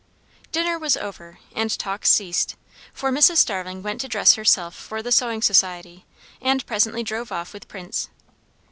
[0.51, 2.55] Dinner was over, and talk ceased,
[2.91, 3.37] for Mrs.
[3.37, 6.07] Starling went to dress herself for the sewing society,
[6.41, 8.09] and presently drove off with Prince.